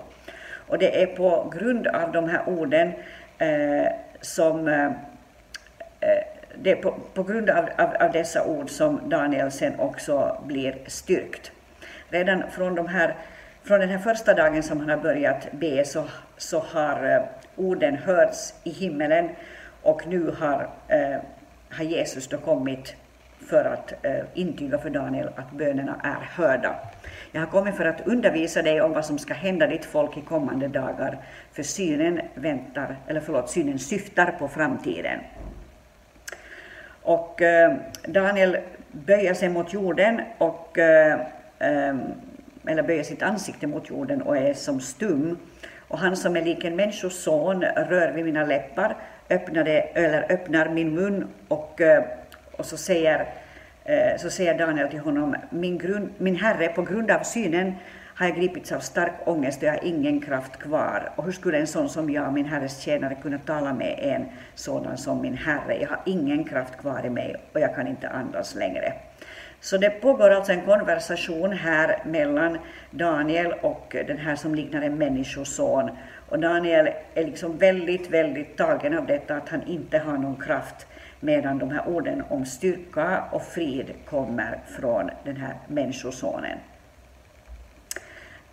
Och 0.68 0.78
det 0.78 1.04
är 1.04 1.06
på 1.08 1.54
grund 1.58 1.88
av 1.88 2.12
de 2.12 2.30
här 2.30 2.50
orden 2.50 2.92
eh, 3.38 3.92
som 4.22 4.68
eh, 4.68 4.86
eh, 6.00 6.24
det 6.56 6.72
är 6.72 6.76
på, 6.76 6.96
på 7.14 7.24
grund 7.24 7.50
av, 7.50 7.70
av, 7.78 7.96
av, 8.00 8.12
dessa 8.12 8.46
ord 8.46 8.70
som 8.70 9.10
Daniel 9.10 9.52
sen 9.52 9.80
också 9.80 10.42
blir 10.46 10.78
styrkt. 10.88 11.52
Redan 12.10 12.44
från, 12.52 12.76
de 12.76 12.88
här, 12.88 13.16
från 13.64 13.80
den 13.80 13.90
här 13.90 14.00
första 14.00 14.34
dagen 14.34 14.64
som 14.64 14.80
han 14.80 14.90
har 14.90 14.98
börjat 14.98 15.48
be 15.52 15.86
så, 15.86 16.04
så 16.38 16.60
har 16.60 17.16
eh, 17.16 17.22
orden 17.56 17.98
hörts 17.98 18.54
i 18.64 18.70
himmelen 18.70 19.30
och 19.82 20.08
nu 20.08 20.34
har 20.40 20.70
eh, 20.88 21.18
har 21.70 21.84
Jesus 21.84 22.28
då 22.28 22.38
kommit 22.38 22.96
för 23.50 23.66
att 23.66 24.06
eh, 24.06 24.20
intyga 24.34 24.78
för 24.78 24.90
Daniel 24.90 25.30
att 25.36 25.52
bönerna 25.52 25.96
är 26.04 26.44
hörda. 26.44 26.76
Jag 27.32 27.42
har 27.42 27.48
kommit 27.48 27.76
för 27.76 27.86
att 27.86 28.08
undervisa 28.08 28.62
dig 28.62 28.82
om 28.82 28.94
vad 28.94 29.06
som 29.06 29.20
ska 29.20 29.34
hända 29.34 29.68
ditt 29.68 29.86
folk 29.86 30.18
i 30.18 30.22
kommande 30.22 30.68
dagar, 30.68 31.18
för 31.54 31.64
synen 31.64 32.22
väntar, 32.36 32.96
eller 33.08 33.20
förlåt, 33.20 33.50
synen 33.50 33.80
syftar 33.80 34.32
på 34.40 34.48
framtiden. 34.48 35.20
Och 37.02 37.42
eh, 37.42 37.76
Daniel 38.08 38.58
böjer 38.92 39.34
sig 39.34 39.50
mot 39.50 39.74
jorden 39.74 40.22
och 40.38 40.78
eh, 40.78 41.20
eh 41.60 41.96
eller 42.68 42.84
böjer 42.84 43.04
sitt 43.04 43.22
ansikte 43.22 43.68
mot 43.68 43.90
jorden 43.90 44.22
och 44.22 44.38
är 44.38 44.54
som 44.54 44.80
stum. 44.80 45.38
Och 45.88 46.00
han 46.00 46.18
som 46.18 46.36
är 46.36 46.42
lik 46.42 46.64
en 46.64 46.76
människoson 46.76 47.64
rör 47.64 48.12
vid 48.12 48.26
mina 48.26 48.46
läppar 48.46 48.96
öppnade, 49.30 49.72
eller 49.72 50.32
öppnar 50.32 50.70
min 50.70 50.96
mun 50.96 51.28
och, 51.48 51.82
eh, 51.82 52.04
och 52.52 52.66
så, 52.66 52.78
säger, 52.78 53.28
eh, 53.86 54.18
så 54.18 54.30
säger 54.30 54.58
Daniel 54.58 54.90
till 54.90 55.00
honom, 55.00 55.36
min, 55.50 55.78
grund, 55.78 56.10
min 56.18 56.36
herre, 56.36 56.68
på 56.68 56.82
grund 56.82 57.12
av 57.12 57.24
synen 57.24 57.74
har 58.18 58.28
jag 58.28 58.36
gripits 58.36 58.72
av 58.72 58.80
stark 58.80 59.14
ångest 59.26 59.58
och 59.58 59.64
jag 59.64 59.74
har 59.74 59.84
ingen 59.84 60.22
kraft 60.22 60.58
kvar. 60.58 61.12
Och 61.16 61.26
hur 61.26 61.32
skulle 61.32 61.58
en 61.58 61.68
sån 61.68 61.90
som 61.90 62.10
jag, 62.10 62.34
min 62.34 62.46
herres 62.46 62.80
tjänare, 62.82 63.16
kunna 63.22 63.38
tala 63.38 63.74
med 63.74 64.00
en 64.02 64.26
sådan 64.56 64.98
som 64.98 65.22
min 65.22 65.38
herre? 65.38 65.82
Jag 65.82 65.90
har 65.90 66.00
ingen 66.06 66.44
kraft 66.44 66.78
kvar 66.78 67.06
i 67.06 67.10
mig 67.10 67.36
och 67.54 67.60
jag 67.60 67.76
kan 67.76 67.88
inte 67.88 68.10
andas 68.10 68.56
längre. 68.56 68.94
Så 69.62 69.78
det 69.78 69.90
pågår 69.90 70.30
alltså 70.30 70.52
en 70.52 70.66
konversation 70.66 71.54
här 71.54 72.02
mellan 72.06 72.58
Daniel 72.92 73.54
och 73.62 73.96
den 74.08 74.18
här 74.18 74.36
som 74.36 74.56
liknar 74.56 74.82
en 74.82 74.98
människoson. 74.98 75.90
Och 76.30 76.40
Daniel 76.40 76.90
är 77.14 77.26
liksom 77.26 77.58
väldigt, 77.58 78.10
väldigt 78.10 78.58
tagen 78.58 78.98
av 78.98 79.06
detta 79.06 79.36
att 79.36 79.50
han 79.50 79.64
inte 79.64 79.98
har 79.98 80.18
någon 80.18 80.36
kraft 80.36 80.88
medan 81.20 81.58
de 81.58 81.72
här 81.72 81.88
orden 81.88 82.24
om 82.30 82.46
styrka 82.46 83.24
och 83.32 83.44
frid 83.44 83.94
kommer 84.06 84.60
från 84.80 85.10
den 85.24 85.38
här 85.38 85.54
människosonen. 85.68 86.58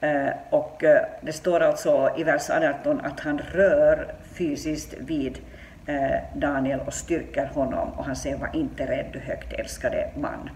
Eh, 0.00 0.30
och 0.50 0.84
eh, 0.84 1.04
det 1.20 1.32
står 1.32 1.60
alltså 1.60 2.10
i 2.16 2.24
vers 2.24 2.50
18 2.50 3.00
att 3.00 3.20
han 3.20 3.38
rör 3.38 4.14
fysiskt 4.32 4.94
vid 4.98 5.38
eh, 5.86 6.18
Daniel 6.34 6.80
och 6.80 6.94
styrker 6.94 7.46
honom 7.46 7.92
och 7.92 8.04
han 8.04 8.16
säger 8.16 8.36
var 8.36 8.56
inte 8.56 8.86
rädd 8.86 9.06
du 9.12 9.18
högt 9.18 9.52
älskade 9.52 10.10
man. 10.16 10.50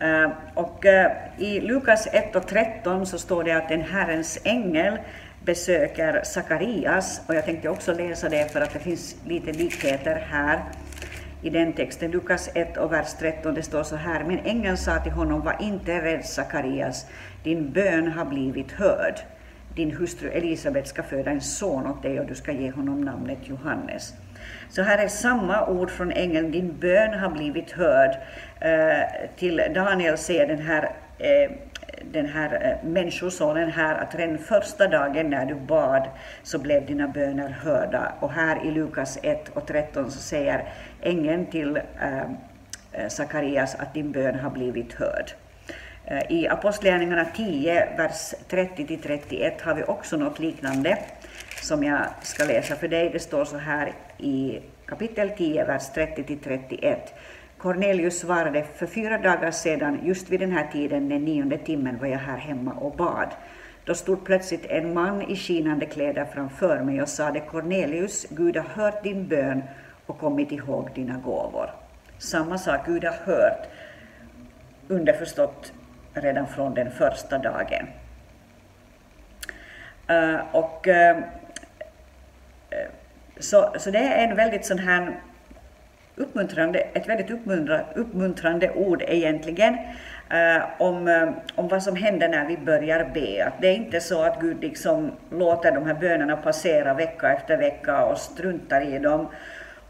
Eh, 0.00 0.30
och 0.54 0.86
eh, 0.86 1.12
i 1.38 1.60
Lukas 1.60 2.08
1 2.12 2.36
och 2.36 2.46
13 2.46 3.06
så 3.06 3.18
står 3.18 3.44
det 3.44 3.52
att 3.52 3.70
en 3.70 3.82
Herrens 3.82 4.38
ängel 4.44 4.98
besöker 5.44 6.20
Sakarias 6.24 7.20
och 7.26 7.34
jag 7.34 7.44
tänkte 7.44 7.68
också 7.68 7.92
läsa 7.92 8.28
det 8.28 8.52
för 8.52 8.60
att 8.60 8.72
det 8.72 8.78
finns 8.78 9.16
lite 9.26 9.52
likheter 9.52 10.26
här 10.30 10.64
i 11.42 11.50
den 11.50 11.72
texten. 11.72 12.10
Lukas 12.10 12.50
1 12.54 12.76
och 12.76 12.92
vers 12.92 13.14
13, 13.18 13.54
det 13.54 13.62
står 13.62 13.82
så 13.82 13.96
här. 13.96 14.24
Men 14.24 14.38
ängeln 14.38 14.76
sa 14.76 14.98
till 14.98 15.12
honom, 15.12 15.40
var 15.40 15.56
inte 15.60 16.02
rädd 16.02 16.24
Sakarias, 16.24 17.06
din 17.42 17.72
bön 17.72 18.12
har 18.12 18.24
blivit 18.24 18.72
hörd. 18.72 19.20
Din 19.78 19.90
hustru 19.90 20.28
Elisabet 20.28 20.88
ska 20.88 21.02
föda 21.02 21.30
en 21.30 21.40
son 21.40 21.86
åt 21.86 22.02
dig 22.02 22.20
och 22.20 22.26
du 22.26 22.34
ska 22.34 22.52
ge 22.52 22.70
honom 22.70 23.00
namnet 23.00 23.38
Johannes. 23.42 24.14
Så 24.68 24.82
här 24.82 24.98
är 24.98 25.08
samma 25.08 25.66
ord 25.66 25.90
från 25.90 26.12
ängeln, 26.12 26.50
din 26.50 26.78
bön 26.80 27.18
har 27.18 27.30
blivit 27.30 27.70
hörd. 27.70 28.16
Eh, 28.60 29.28
till 29.36 29.62
Daniel 29.74 30.18
säger 30.18 30.46
den 30.46 30.58
här 30.58 30.90
eh, 31.18 31.50
den 32.12 32.26
här 32.26 32.78
eh, 32.82 32.88
människosonen 32.88 33.70
här 33.70 33.94
att 33.94 34.14
redan 34.14 34.38
första 34.38 34.88
dagen 34.88 35.30
när 35.30 35.46
du 35.46 35.54
bad 35.54 36.08
så 36.42 36.58
blev 36.58 36.86
dina 36.86 37.08
böner 37.08 37.48
hörda. 37.48 38.12
Och 38.20 38.32
här 38.32 38.66
i 38.66 38.70
Lukas 38.70 39.18
1 39.22 39.48
och 39.48 39.66
13 39.66 40.10
så 40.10 40.18
säger 40.18 40.68
ängeln 41.00 41.46
till 41.46 41.76
eh, 41.76 42.18
eh, 42.92 43.08
Sakarias 43.08 43.74
att 43.74 43.94
din 43.94 44.12
bön 44.12 44.38
har 44.38 44.50
blivit 44.50 44.92
hörd. 44.92 45.30
Eh, 46.10 46.32
I 46.32 46.48
Apostlagärningarna 46.48 47.24
10, 47.24 47.96
vers 47.96 48.34
30-31 48.50 49.62
har 49.62 49.74
vi 49.74 49.82
också 49.82 50.16
något 50.16 50.38
liknande. 50.38 50.98
som 51.62 51.84
jag 51.84 52.06
ska 52.22 52.44
läsa 52.44 52.76
för 52.76 52.88
dig. 52.88 53.10
Det 53.12 53.18
står 53.18 53.44
så 53.44 53.56
här 53.56 53.92
i 54.18 54.60
kapitel 54.86 55.30
10, 55.30 55.64
vers 55.64 55.82
30-31. 55.94 56.96
Cornelius 57.58 58.20
svarade, 58.20 58.64
för 58.76 58.86
fyra 58.86 59.18
dagar 59.18 59.50
sedan, 59.50 60.00
just 60.04 60.30
vid 60.30 60.40
den 60.40 60.52
här 60.52 60.68
tiden, 60.72 61.08
den 61.08 61.24
nionde 61.24 61.58
timmen, 61.58 61.98
var 61.98 62.06
jag 62.06 62.18
här 62.18 62.36
hemma 62.36 62.72
och 62.72 62.96
bad. 62.96 63.28
Då 63.84 63.94
stod 63.94 64.24
plötsligt 64.24 64.66
en 64.66 64.94
man 64.94 65.22
i 65.22 65.36
skinande 65.36 65.86
kläder 65.86 66.26
framför 66.34 66.82
mig 66.82 67.02
och 67.02 67.08
sade, 67.08 67.40
Cornelius, 67.40 68.26
Gud 68.30 68.56
har 68.56 68.82
hört 68.82 69.02
din 69.02 69.28
bön 69.28 69.62
och 70.06 70.18
kommit 70.18 70.52
ihåg 70.52 70.90
dina 70.94 71.18
gåvor. 71.18 71.70
Samma 72.18 72.58
sak, 72.58 72.80
Gud 72.86 73.04
har 73.04 73.16
hört, 73.24 73.68
underförstått 74.88 75.72
redan 76.14 76.46
från 76.46 76.74
den 76.74 76.90
första 76.90 77.38
dagen. 77.38 77.86
Eh, 80.08 80.40
och 80.52 80.88
eh, 80.88 81.16
så, 83.38 83.74
så 83.78 83.90
det 83.90 83.98
är 83.98 84.28
en 84.28 84.36
väldigt 84.36 84.66
sån 84.66 84.78
här 84.78 85.20
uppmuntrande, 86.16 86.78
ett 86.78 87.08
väldigt 87.08 87.30
uppmuntrande, 87.30 87.84
uppmuntrande 87.94 88.70
ord 88.70 89.02
egentligen 89.06 89.74
eh, 90.30 90.62
om, 90.78 91.32
om 91.54 91.68
vad 91.68 91.82
som 91.82 91.96
händer 91.96 92.28
när 92.28 92.46
vi 92.46 92.56
börjar 92.56 93.10
be. 93.14 93.46
Att 93.46 93.62
det 93.62 93.68
är 93.68 93.74
inte 93.74 94.00
så 94.00 94.22
att 94.22 94.40
Gud 94.40 94.60
liksom 94.60 95.12
låter 95.30 95.72
de 95.72 95.86
här 95.86 95.94
bönerna 95.94 96.36
passera 96.36 96.94
vecka 96.94 97.32
efter 97.32 97.56
vecka 97.56 98.04
och 98.04 98.18
struntar 98.18 98.80
i 98.80 98.98
dem 98.98 99.28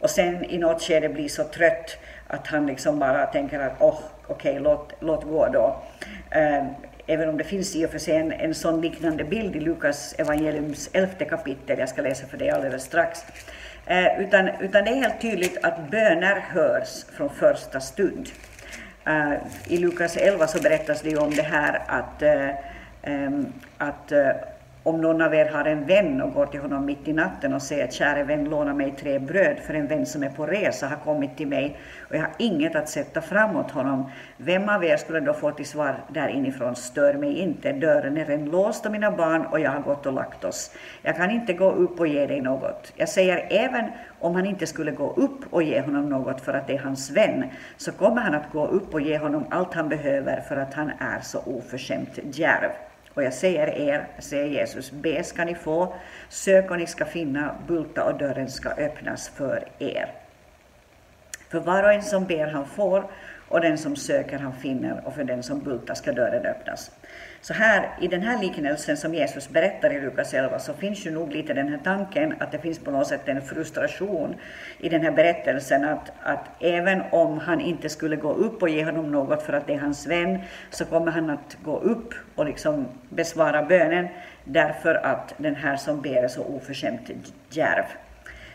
och 0.00 0.10
sen 0.10 0.44
i 0.44 0.58
något 0.58 0.82
skede 0.82 1.08
blir 1.08 1.28
så 1.28 1.44
trött 1.44 1.98
att 2.28 2.46
han 2.46 2.66
liksom 2.66 2.98
bara 2.98 3.26
tänker 3.26 3.60
att 3.60 3.80
oh, 3.80 4.00
okej, 4.26 4.50
okay, 4.50 4.58
låt, 4.58 4.92
låt 5.00 5.24
gå 5.24 5.48
då. 5.48 5.82
Eh, 6.30 6.66
även 7.06 7.28
om 7.28 7.36
det 7.36 7.44
finns 7.44 7.76
i 7.76 7.86
och 7.86 7.90
för 7.90 7.98
sig 7.98 8.16
en, 8.16 8.32
en 8.32 8.54
sån 8.54 8.80
liknande 8.80 9.24
bild 9.24 9.56
i 9.56 9.60
Lukas 9.60 10.14
evangeliums 10.18 10.90
elfte 10.92 11.24
kapitel, 11.24 11.78
jag 11.78 11.88
ska 11.88 12.02
läsa 12.02 12.26
för 12.26 12.38
dig 12.38 12.50
alldeles 12.50 12.82
strax. 12.82 13.20
Eh, 13.86 14.20
utan, 14.20 14.48
utan 14.60 14.84
det 14.84 14.90
är 14.90 14.94
helt 14.94 15.20
tydligt 15.20 15.64
att 15.64 15.90
böner 15.90 16.40
hörs 16.40 17.04
från 17.16 17.30
första 17.30 17.80
stund. 17.80 18.28
Eh, 19.04 19.32
I 19.66 19.76
Lukas 19.78 20.16
11 20.16 20.46
så 20.46 20.62
berättas 20.62 21.02
det 21.02 21.10
ju 21.10 21.16
om 21.16 21.30
det 21.30 21.42
här 21.42 21.82
att, 21.86 22.22
eh, 22.22 22.50
ehm, 23.02 23.52
att 23.78 24.12
eh, 24.12 24.30
om 24.82 25.00
någon 25.00 25.22
av 25.22 25.34
er 25.34 25.48
har 25.48 25.64
en 25.64 25.86
vän 25.86 26.22
och 26.22 26.32
går 26.32 26.46
till 26.46 26.60
honom 26.60 26.84
mitt 26.84 27.08
i 27.08 27.12
natten 27.12 27.54
och 27.54 27.62
säger 27.62 27.88
käre 27.90 28.24
vän 28.24 28.44
låna 28.44 28.74
mig 28.74 28.94
tre 29.00 29.18
bröd 29.18 29.58
för 29.58 29.74
en 29.74 29.86
vän 29.86 30.06
som 30.06 30.22
är 30.22 30.30
på 30.30 30.46
resa 30.46 30.86
har 30.86 30.96
kommit 30.96 31.36
till 31.36 31.48
mig 31.48 31.78
och 32.10 32.16
jag 32.16 32.20
har 32.20 32.30
inget 32.38 32.76
att 32.76 32.88
sätta 32.88 33.20
fram 33.20 33.56
åt 33.56 33.70
honom. 33.70 34.10
Vem 34.36 34.68
av 34.68 34.84
er 34.84 34.96
skulle 34.96 35.20
då 35.20 35.32
få 35.32 35.50
till 35.50 35.66
svar 35.66 35.96
där 36.08 36.28
inifrån 36.28 36.76
stör 36.76 37.14
mig 37.14 37.38
inte, 37.38 37.72
dörren 37.72 38.16
är 38.16 38.24
redan 38.24 38.44
låst 38.44 38.86
av 38.86 38.92
mina 38.92 39.10
barn 39.10 39.46
och 39.46 39.60
jag 39.60 39.70
har 39.70 39.80
gått 39.80 40.06
och 40.06 40.12
lagt 40.12 40.44
oss. 40.44 40.70
Jag 41.02 41.16
kan 41.16 41.30
inte 41.30 41.52
gå 41.52 41.70
upp 41.72 42.00
och 42.00 42.06
ge 42.06 42.26
dig 42.26 42.40
något. 42.40 42.92
Jag 42.96 43.08
säger 43.08 43.46
även 43.50 43.84
om 44.18 44.34
han 44.34 44.46
inte 44.46 44.66
skulle 44.66 44.92
gå 44.92 45.12
upp 45.12 45.40
och 45.50 45.62
ge 45.62 45.80
honom 45.80 46.08
något 46.08 46.40
för 46.40 46.54
att 46.54 46.66
det 46.66 46.74
är 46.74 46.78
hans 46.78 47.10
vän 47.10 47.44
så 47.76 47.92
kommer 47.92 48.22
han 48.22 48.34
att 48.34 48.52
gå 48.52 48.66
upp 48.66 48.94
och 48.94 49.00
ge 49.00 49.18
honom 49.18 49.46
allt 49.50 49.74
han 49.74 49.88
behöver 49.88 50.40
för 50.40 50.56
att 50.56 50.74
han 50.74 50.90
är 50.90 51.20
så 51.20 51.38
oförskämt 51.46 52.18
djärv. 52.22 52.87
Och 53.18 53.24
jag 53.24 53.34
säger 53.34 53.68
er, 53.68 54.08
säger 54.18 54.46
Jesus, 54.46 54.90
be 54.90 55.24
ska 55.24 55.44
ni 55.44 55.54
få, 55.54 55.94
sök 56.28 56.70
och 56.70 56.78
ni 56.78 56.86
ska 56.86 57.04
finna, 57.04 57.54
bulta 57.66 58.04
och 58.04 58.18
dörren 58.18 58.48
ska 58.48 58.68
öppnas 58.68 59.28
för 59.28 59.68
er. 59.78 60.12
För 61.48 61.60
var 61.60 61.82
och 61.82 61.92
en 61.92 62.02
som 62.02 62.24
ber 62.24 62.46
han 62.46 62.66
får, 62.66 63.10
och 63.48 63.60
den 63.60 63.78
som 63.78 63.96
söker 63.96 64.38
han 64.38 64.52
finner, 64.52 65.02
och 65.06 65.14
för 65.14 65.24
den 65.24 65.42
som 65.42 65.60
bultar 65.60 65.94
ska 65.94 66.12
dörren 66.12 66.46
öppnas. 66.46 66.90
Så 67.40 67.54
här 67.54 67.88
i 68.00 68.08
den 68.08 68.22
här 68.22 68.42
liknelsen 68.42 68.96
som 68.96 69.14
Jesus 69.14 69.48
berättar 69.48 69.92
i 69.92 70.00
Lukas 70.00 70.34
11 70.34 70.58
så 70.58 70.74
finns 70.74 71.06
ju 71.06 71.10
nog 71.10 71.32
lite 71.32 71.54
den 71.54 71.68
här 71.68 71.80
tanken 71.84 72.34
att 72.40 72.52
det 72.52 72.58
finns 72.58 72.78
på 72.78 72.90
något 72.90 73.06
sätt 73.06 73.28
en 73.28 73.42
frustration 73.42 74.34
i 74.78 74.88
den 74.88 75.02
här 75.02 75.10
berättelsen 75.10 75.84
att, 75.84 76.12
att 76.22 76.44
även 76.60 77.02
om 77.10 77.38
han 77.38 77.60
inte 77.60 77.88
skulle 77.88 78.16
gå 78.16 78.32
upp 78.32 78.62
och 78.62 78.68
ge 78.68 78.84
honom 78.84 79.12
något 79.12 79.42
för 79.42 79.52
att 79.52 79.66
det 79.66 79.74
är 79.74 79.78
hans 79.78 80.06
vän 80.06 80.38
så 80.70 80.84
kommer 80.84 81.12
han 81.12 81.30
att 81.30 81.56
gå 81.64 81.78
upp 81.78 82.14
och 82.34 82.44
liksom 82.44 82.88
besvara 83.08 83.62
bönen 83.62 84.08
därför 84.44 84.94
att 84.94 85.34
den 85.36 85.54
här 85.54 85.76
som 85.76 86.00
ber 86.00 86.22
är 86.22 86.28
så 86.28 86.42
oförskämt 86.42 87.10
djärv. 87.50 87.84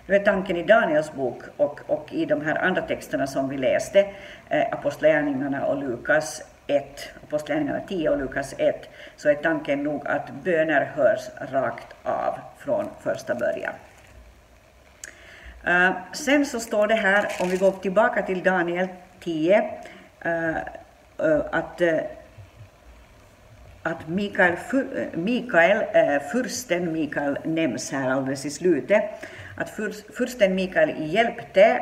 Nu 0.06 0.16
är 0.16 0.20
tanken 0.20 0.58
i 0.58 0.63
Daniels 0.63 1.13
bok 1.13 1.44
och, 1.58 1.80
och 1.88 2.13
i 2.13 2.25
de 2.25 2.42
här 2.42 2.56
andra 2.56 2.82
texterna 2.82 3.28
som 3.28 3.50
vi 3.50 3.58
läste, 3.58 4.00
eh, 4.50 4.63
Apostlagärningarna 4.72 5.66
och 5.66 5.84
Lukas, 5.84 6.52
1, 6.67 7.10
Apostlagärningarna 7.24 7.79
10 7.88 8.10
och 8.10 8.17
Lukas 8.17 8.55
1, 8.58 8.89
så 9.15 9.29
är 9.29 9.36
tanken 9.36 9.84
nog 9.84 10.08
att 10.08 10.32
böner 10.43 10.86
hörs 10.96 11.29
rakt 11.51 11.88
av 12.03 12.39
från 12.58 12.86
första 13.03 13.36
början. 13.36 13.74
Eh, 15.63 15.91
sen 16.13 16.46
så 16.46 16.60
står 16.60 16.88
det 16.88 16.96
här, 16.96 17.27
om 17.39 17.50
vi 17.50 17.58
går 17.58 17.72
tillbaka 17.72 18.22
till 18.22 18.43
Daniel 18.43 18.88
10, 19.20 19.72
eh, 20.22 20.50
eh, 20.50 20.55
att, 21.51 21.82
att 23.84 24.08
Mikael, 24.08 24.58
Mikael 25.13 25.86
fursten 26.32 26.91
Mikael 26.93 27.38
nämns 27.43 27.91
här 27.91 28.10
alldeles 28.10 28.46
i 28.46 28.50
slutet, 28.50 29.03
att 29.58 29.70
fursten 30.13 30.55
Mikael 30.55 30.93
hjälpte, 30.98 31.82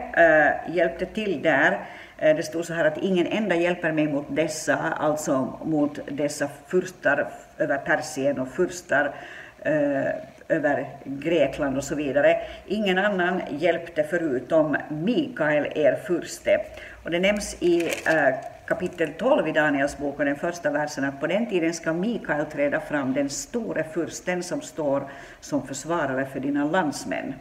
hjälpte 0.67 1.05
till 1.05 1.41
där 1.41 1.85
Eh, 2.21 2.35
det 2.35 2.43
stod 2.43 2.65
så 2.65 2.73
här 2.73 2.85
att 2.85 2.97
ingen 2.97 3.27
enda 3.27 3.55
hjälper 3.55 3.91
mig 3.91 4.07
mot 4.07 4.25
dessa, 4.29 4.77
alltså 4.77 5.59
mot 5.63 5.99
dessa 6.11 6.49
furstar 6.67 7.29
över 7.57 7.77
Persien 7.77 8.39
och 8.39 8.47
furstar 8.47 9.15
eh, 9.59 10.07
över 10.47 10.89
Grekland 11.03 11.77
och 11.77 11.83
så 11.83 11.95
vidare. 11.95 12.37
Ingen 12.67 12.97
annan 12.97 13.41
hjälpte 13.49 14.03
förutom 14.03 14.77
Mikael, 14.89 15.67
er 15.75 15.95
furste. 16.07 16.61
Och 17.03 17.11
det 17.11 17.19
nämns 17.19 17.57
i 17.59 17.85
eh, 17.85 18.35
kapitel 18.67 19.13
12 19.17 19.47
i 19.47 19.51
Daniels 19.51 19.97
bok 19.97 20.19
och 20.19 20.25
den 20.25 20.35
första 20.35 20.71
versen 20.71 21.03
att 21.03 21.19
på 21.19 21.27
den 21.27 21.49
tiden 21.49 21.73
ska 21.73 21.93
Mikael 21.93 22.45
träda 22.45 22.79
fram, 22.79 23.13
den 23.13 23.29
store 23.29 23.83
fursten 23.83 24.43
som 24.43 24.61
står 24.61 25.03
som 25.39 25.67
försvarare 25.67 26.25
för 26.25 26.39
dina 26.39 26.65
landsmän. 26.65 27.33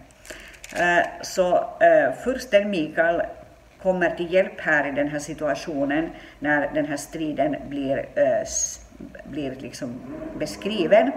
Eh, 0.77 1.07
så 1.23 1.55
eh, 1.81 2.13
fursten 2.25 2.71
Mikael 2.71 3.23
kommer 3.83 4.11
till 4.11 4.33
hjälp 4.33 4.61
här 4.61 4.89
i 4.89 4.91
den 4.91 5.09
här 5.09 5.19
situationen 5.19 6.11
när 6.39 6.75
den 6.75 6.87
här 6.87 6.97
striden 6.97 7.57
blir, 7.69 7.99
äh, 8.15 8.47
blir 9.31 9.55
liksom 9.59 10.01
beskriven. 10.39 11.13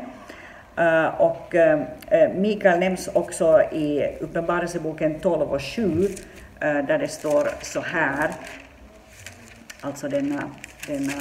Uh, 0.79 1.21
och 1.21 1.55
uh, 1.55 2.29
Mikael 2.35 2.79
nämns 2.79 3.07
också 3.13 3.61
i 3.71 4.17
Uppenbarelseboken 4.19 5.19
12 5.19 5.41
och 5.51 5.61
7 5.61 5.83
uh, 5.83 6.09
där 6.59 6.97
det 6.97 7.07
står 7.07 7.47
så 7.61 7.81
här, 7.81 8.31
alltså 9.81 10.09
denna, 10.09 10.43
denna 10.87 11.13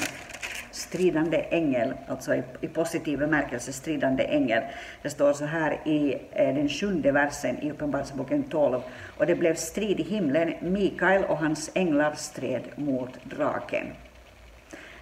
stridande 0.73 1.37
ängel, 1.51 1.95
alltså 2.09 2.35
i, 2.35 2.43
i 2.61 2.69
positiv 2.69 3.19
bemärkelse 3.19 3.73
stridande 3.73 4.25
ängel. 4.25 4.63
Det 5.03 5.11
står 5.11 5.33
så 5.33 5.45
här 5.45 5.81
i 5.85 6.15
eh, 6.33 6.55
den 6.55 6.69
sjunde 6.69 7.13
versen 7.13 7.59
i 7.59 7.71
Uppenbarelseboken 7.71 8.43
12. 8.43 8.81
Och 9.19 9.27
det 9.27 9.35
blev 9.35 9.55
strid 9.55 10.01
i 10.01 10.03
himlen, 10.03 10.55
Mikael 10.61 11.25
och 11.25 11.39
hans 11.39 11.71
änglar 11.75 12.15
stred 12.15 12.63
mot 12.77 13.25
draken. 13.25 13.87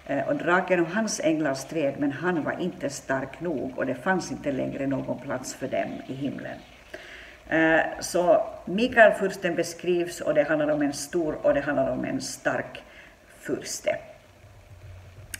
Eh, 0.07 0.27
och 0.27 0.35
draken 0.35 0.79
och 0.79 0.87
hans 0.87 1.19
änglar 1.19 1.53
stred, 1.53 1.93
men 1.97 2.11
han 2.11 2.43
var 2.43 2.59
inte 2.59 2.89
stark 2.89 3.41
nog 3.41 3.73
och 3.77 3.85
det 3.85 3.95
fanns 3.95 4.31
inte 4.31 4.51
längre 4.51 4.87
någon 4.87 5.19
plats 5.19 5.53
för 5.53 5.67
dem 5.67 5.91
i 6.07 6.13
himlen. 6.13 6.57
Eh, 7.49 7.79
så 7.99 8.45
Mikael 8.65 9.11
fursten 9.11 9.55
beskrivs 9.55 10.21
och 10.21 10.33
det 10.33 10.43
handlar 10.43 10.71
om 10.71 10.81
en 10.81 10.93
stor 10.93 11.37
och 11.41 11.53
det 11.53 11.61
handlar 11.61 11.91
om 11.91 12.05
en 12.05 12.21
stark 12.21 12.83
furste. 13.39 13.95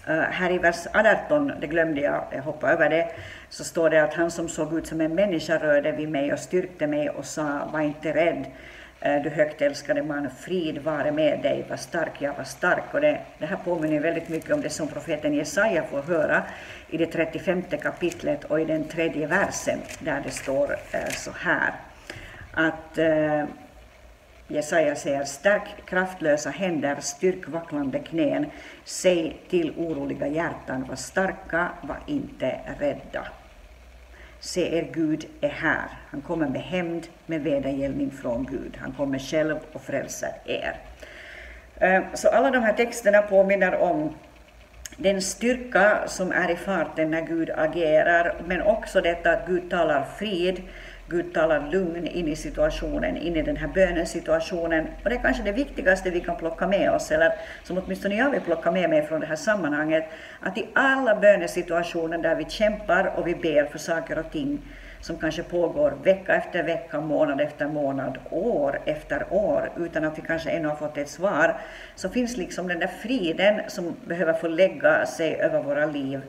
Eh, 0.07 0.19
här 0.19 0.51
i 0.51 0.57
vers 0.57 0.87
18, 0.93 1.51
det 1.61 1.67
glömde 1.67 2.01
jag, 2.01 2.23
jag 2.31 2.41
hoppade 2.41 2.73
över 2.73 2.89
det, 2.89 3.07
så 3.49 3.63
står 3.63 3.89
det 3.89 4.03
att 4.03 4.13
han 4.13 4.31
som 4.31 4.49
såg 4.49 4.77
ut 4.77 4.87
som 4.87 5.01
en 5.01 5.15
människa 5.15 5.57
rörde 5.57 5.91
vid 5.91 6.09
mig 6.09 6.33
och 6.33 6.39
styrkte 6.39 6.87
mig 6.87 7.09
och 7.09 7.25
sa, 7.25 7.69
var 7.73 7.81
inte 7.81 8.13
rädd, 8.13 8.45
eh, 9.01 9.23
du 9.23 9.29
högt 9.29 9.61
älskade 9.61 10.03
man, 10.03 10.29
frid 10.39 10.77
vare 10.77 11.11
med 11.11 11.39
dig, 11.41 11.65
var 11.69 11.77
stark, 11.77 12.11
jag 12.19 12.33
var 12.33 12.43
stark. 12.43 12.93
Och 12.93 13.01
det, 13.01 13.21
det 13.37 13.45
här 13.45 13.57
påminner 13.57 13.99
väldigt 13.99 14.29
mycket 14.29 14.51
om 14.51 14.61
det 14.61 14.69
som 14.69 14.87
profeten 14.87 15.33
Jesaja 15.33 15.83
får 15.83 16.01
höra 16.01 16.43
i 16.89 16.97
det 16.97 17.05
35 17.05 17.63
kapitlet 17.81 18.43
och 18.43 18.61
i 18.61 18.65
den 18.65 18.83
tredje 18.83 19.27
versen, 19.27 19.79
där 19.99 20.21
det 20.25 20.31
står 20.31 20.75
eh, 20.91 21.09
så 21.09 21.31
här, 21.31 21.73
att 22.53 22.97
Jesaja 24.51 24.95
säger 24.95 25.23
stärk 25.23 25.85
kraftlösa 25.85 26.49
händer, 26.49 26.97
styrk 26.99 27.47
vacklande 27.47 27.99
knän, 27.99 28.45
säg 28.83 29.37
till 29.49 29.73
oroliga 29.77 30.27
hjärtan, 30.27 30.85
var 30.89 30.95
starka, 30.95 31.69
var 31.81 31.97
inte 32.07 32.59
rädda. 32.79 33.27
Se, 34.39 34.77
er 34.77 34.87
Gud 34.93 35.25
är 35.41 35.49
här. 35.49 35.89
Han 36.09 36.21
kommer 36.21 36.47
med 36.47 36.61
hämnd, 36.61 37.07
med 37.25 37.41
vedergällning 37.41 38.11
från 38.11 38.45
Gud. 38.45 38.77
Han 38.81 38.91
kommer 38.91 39.19
själv 39.19 39.59
och 39.73 39.81
frälser 39.81 40.31
er. 40.45 40.75
Ehm, 41.79 42.03
så 42.13 42.29
alla 42.29 42.51
de 42.51 42.63
här 42.63 42.73
texterna 42.73 43.21
påminner 43.21 43.75
om 43.75 44.15
den 44.97 45.21
styrka 45.21 46.07
som 46.07 46.31
är 46.31 46.51
i 46.51 46.55
farten 46.55 47.11
när 47.11 47.21
Gud 47.21 47.49
agerar, 47.49 48.35
men 48.45 48.61
också 48.61 49.01
detta 49.01 49.31
att 49.31 49.47
Gud 49.47 49.69
talar 49.69 50.05
frid, 50.19 50.61
Gud 51.11 51.33
talar 51.33 51.69
lugn 51.71 52.07
in 52.07 52.27
i 52.27 52.35
situationen, 52.35 53.17
in 53.17 53.35
i 53.35 53.41
den 53.41 53.57
här 53.57 53.67
bönesituationen. 53.67 54.87
Och 55.03 55.09
det 55.09 55.15
är 55.15 55.21
kanske 55.21 55.43
det 55.43 55.51
viktigaste 55.51 56.09
vi 56.09 56.19
kan 56.19 56.35
plocka 56.35 56.67
med 56.67 56.91
oss, 56.91 57.11
eller 57.11 57.33
som 57.63 57.77
åtminstone 57.77 58.15
jag 58.15 58.31
vill 58.31 58.41
plocka 58.41 58.71
med 58.71 58.89
mig 58.89 59.07
från 59.07 59.19
det 59.19 59.27
här 59.27 59.35
sammanhanget, 59.35 60.05
att 60.39 60.57
i 60.57 60.67
alla 60.73 61.15
bönesituationer 61.15 62.17
där 62.17 62.35
vi 62.35 62.45
kämpar 62.45 63.13
och 63.15 63.27
vi 63.27 63.35
ber 63.35 63.65
för 63.65 63.79
saker 63.79 64.19
och 64.19 64.31
ting 64.31 64.59
som 65.01 65.17
kanske 65.17 65.43
pågår 65.43 65.93
vecka 66.03 66.35
efter 66.35 66.63
vecka, 66.63 67.01
månad 67.01 67.41
efter 67.41 67.67
månad, 67.67 68.17
år 68.29 68.81
efter 68.85 69.33
år, 69.33 69.71
utan 69.77 70.03
att 70.03 70.17
vi 70.17 70.21
kanske 70.21 70.49
ännu 70.49 70.67
har 70.67 70.75
fått 70.75 70.97
ett 70.97 71.09
svar, 71.09 71.57
så 71.95 72.09
finns 72.09 72.37
liksom 72.37 72.67
den 72.67 72.79
där 72.79 72.91
friden 73.01 73.61
som 73.67 73.95
behöver 74.05 74.33
få 74.33 74.47
lägga 74.47 75.05
sig 75.05 75.35
över 75.35 75.61
våra 75.63 75.85
liv 75.85 76.21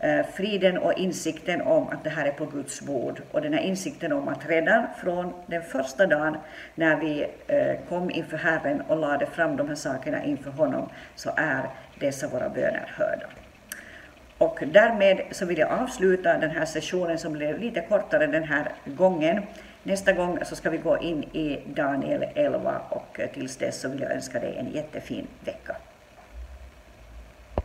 Eh, 0.00 0.26
friden 0.26 0.78
och 0.78 0.92
insikten 0.92 1.62
om 1.62 1.88
att 1.88 2.04
det 2.04 2.10
här 2.10 2.26
är 2.26 2.32
på 2.32 2.44
Guds 2.46 2.80
bord 2.80 3.22
och 3.30 3.42
den 3.42 3.52
här 3.52 3.60
insikten 3.60 4.12
om 4.12 4.28
att 4.28 4.48
redan 4.48 4.86
från 5.00 5.32
den 5.46 5.62
första 5.62 6.06
dagen 6.06 6.36
när 6.74 6.96
vi 6.96 7.26
eh, 7.46 7.88
kom 7.88 8.10
inför 8.10 8.36
Herren 8.36 8.80
och 8.80 8.96
lade 8.96 9.26
fram 9.26 9.56
de 9.56 9.68
här 9.68 9.74
sakerna 9.74 10.24
inför 10.24 10.50
honom 10.50 10.88
så 11.14 11.30
är 11.36 11.70
dessa 12.00 12.28
våra 12.28 12.48
böner 12.48 12.92
hörda. 12.96 13.26
Och 14.38 14.62
därmed 14.66 15.20
så 15.30 15.46
vill 15.46 15.58
jag 15.58 15.70
avsluta 15.70 16.38
den 16.38 16.50
här 16.50 16.64
sessionen 16.64 17.18
som 17.18 17.32
blev 17.32 17.60
lite 17.60 17.80
kortare 17.80 18.26
den 18.26 18.44
här 18.44 18.72
gången. 18.84 19.42
Nästa 19.82 20.12
gång 20.12 20.38
så 20.44 20.56
ska 20.56 20.70
vi 20.70 20.78
gå 20.78 20.98
in 20.98 21.22
i 21.22 21.62
Daniel 21.74 22.24
11 22.34 22.80
och 22.88 23.20
eh, 23.20 23.30
tills 23.30 23.56
dess 23.56 23.80
så 23.80 23.88
vill 23.88 24.00
jag 24.00 24.12
önska 24.12 24.40
dig 24.40 24.56
en 24.56 24.70
jättefin 24.70 25.26
vecka. 25.44 25.76